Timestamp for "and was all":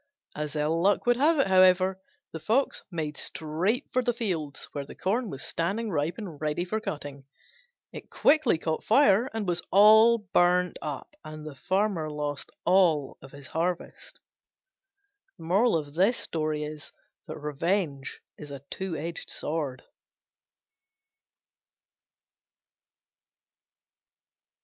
9.31-10.17